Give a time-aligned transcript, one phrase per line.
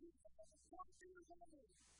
[0.00, 1.99] Jesus is crossing the line.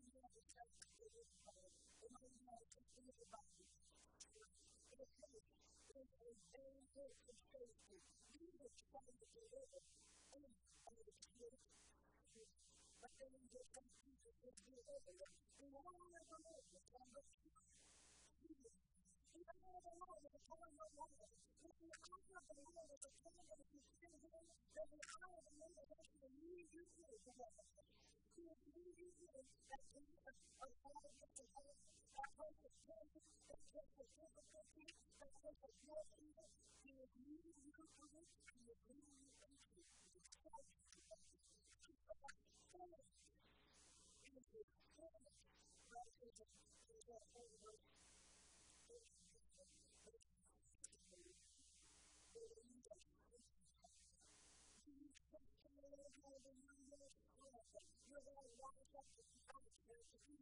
[2.51, 3.63] anybody.
[4.91, 5.11] It is,
[5.87, 8.03] it is very good for safety.
[8.27, 11.63] Jesus tried to deliver us out of guilt.
[12.99, 15.31] But then he just confused with the other.
[15.63, 17.23] We all have a moment on the
[18.43, 18.75] Jesus.
[19.31, 21.31] We all have a moment on the moment.
[21.63, 24.43] If we all have a moment of the time that we spend here,
[24.75, 27.63] then we all have a moment of the need you feel together.
[28.35, 29.39] He is needing you
[29.71, 34.87] that we are all going to have that sense of change, that sense of difficulty,
[35.21, 36.49] that sense of your evil,
[36.83, 39.91] he is leading you through it, he is leading you into it.
[40.11, 41.39] He is trying to get you
[41.87, 42.35] to that
[42.71, 43.07] fullness.
[44.27, 44.67] It is his
[44.99, 45.39] fullness
[45.91, 47.79] that is a whole way.
[58.11, 59.20] You're going to watch up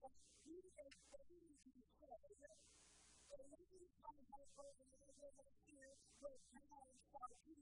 [0.00, 0.16] that
[0.48, 2.56] he is saving his prayer.
[3.28, 5.92] So when you talk about what it is over here,
[6.24, 7.60] what God shall do,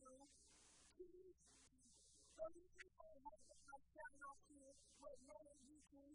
[0.99, 6.15] so you people have to have that out here, what man you can.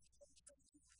[0.00, 0.99] ちょっと。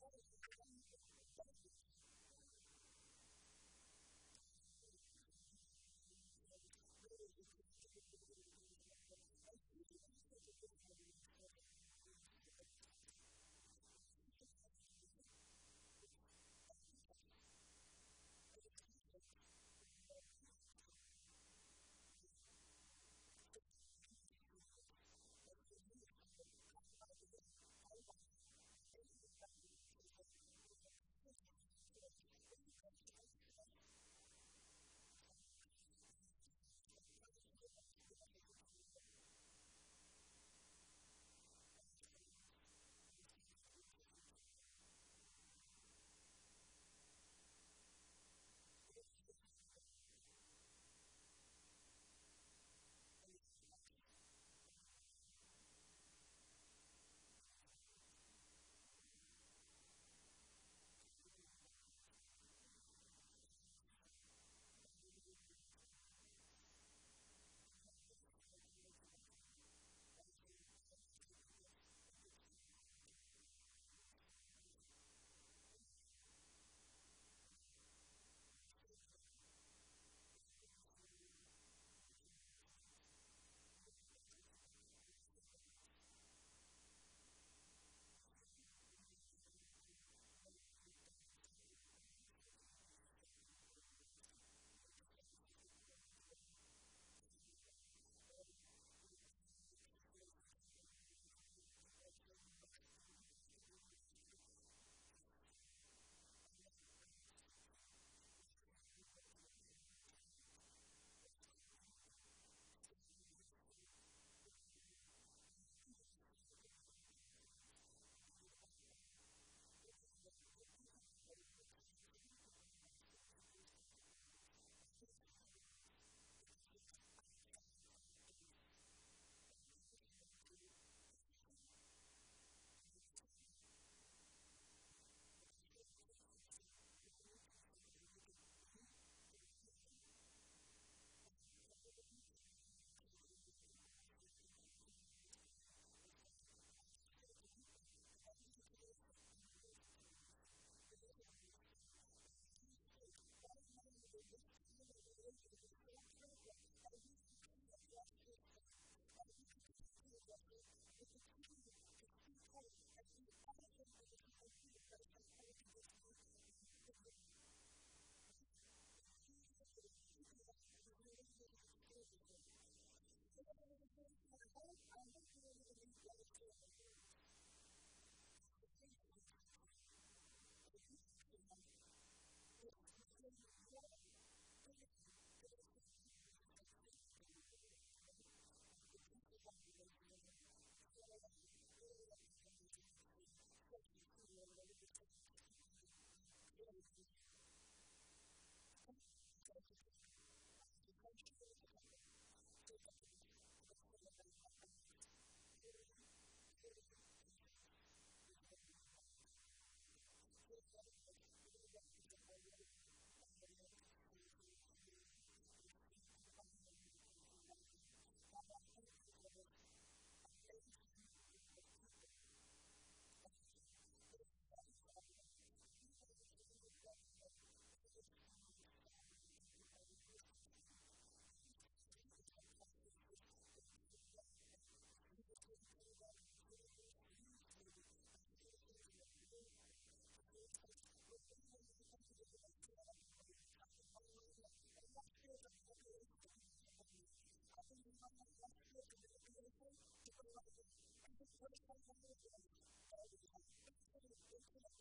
[0.00, 0.22] Holy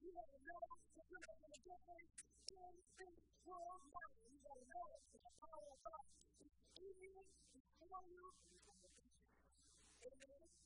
[0.00, 2.08] You gotta know what to do in a different,
[2.48, 3.12] ten, six,
[3.44, 4.20] twelve months.
[4.32, 5.02] You gotta know it.
[5.12, 6.04] It's all about
[6.40, 6.50] it.
[6.80, 7.24] Amen.
[7.52, 8.24] You know you.
[10.00, 10.59] Amen.